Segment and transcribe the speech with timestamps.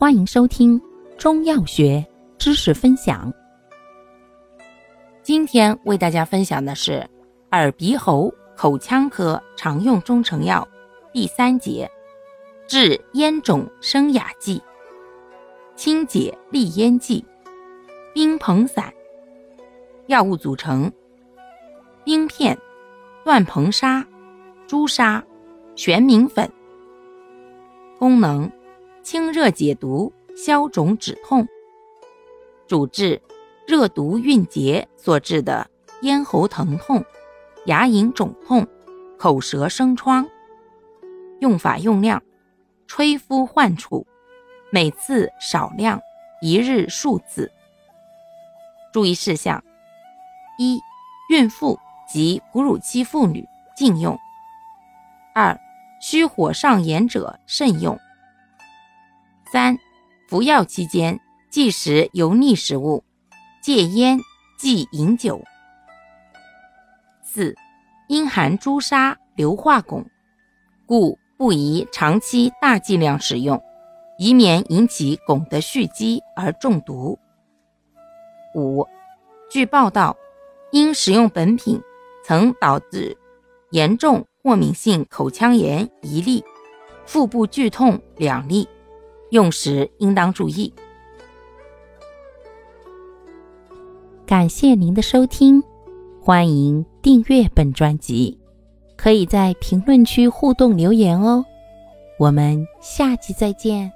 [0.00, 0.80] 欢迎收听
[1.18, 2.06] 中药学
[2.38, 3.34] 知识分享。
[5.24, 7.04] 今天为大家分享的是
[7.50, 10.66] 耳鼻喉口腔科常用中成药
[11.12, 11.90] 第三节
[12.68, 14.62] 治咽肿生哑剂、
[15.74, 17.24] 清解利咽剂、
[18.14, 18.94] 冰硼散。
[20.06, 20.92] 药物组成：
[22.04, 22.56] 冰片、
[23.24, 24.06] 断硼砂、
[24.68, 25.20] 朱砂、
[25.74, 26.48] 玄明粉。
[27.98, 28.48] 功能。
[29.10, 31.48] 清热解毒、消肿止痛，
[32.66, 33.22] 主治
[33.66, 35.70] 热毒蕴结所致的
[36.02, 37.02] 咽喉疼痛、
[37.64, 38.66] 牙龈肿痛、
[39.18, 40.28] 口舌生疮。
[41.40, 42.22] 用法用量：
[42.86, 44.06] 吹敷患处，
[44.70, 45.98] 每次少量，
[46.42, 47.50] 一日数次。
[48.92, 49.64] 注意事项：
[50.58, 50.78] 一、
[51.30, 51.78] 孕妇
[52.12, 54.14] 及哺乳期妇女禁用；
[55.34, 55.58] 二、
[55.98, 57.98] 虚火上炎者慎用。
[59.50, 59.78] 三、
[60.28, 63.02] 服药期间忌食油腻食物，
[63.62, 64.20] 戒烟，
[64.58, 65.42] 忌饮酒。
[67.22, 67.54] 四、
[68.08, 70.04] 因含朱砂硫化汞，
[70.84, 73.62] 故不宜长期大剂量使用，
[74.18, 77.18] 以免引起汞的蓄积而中毒。
[78.54, 78.86] 五、
[79.50, 80.14] 据报道，
[80.72, 81.80] 因使用本品
[82.22, 83.16] 曾导致
[83.70, 86.44] 严重过敏性口腔炎一例，
[87.06, 88.68] 腹部剧痛两例。
[89.30, 90.72] 用时应当注意。
[94.26, 95.62] 感谢您的收听，
[96.20, 98.38] 欢迎订阅本专辑，
[98.96, 101.44] 可以在评论区互动留言哦。
[102.18, 103.90] 我们下集再见。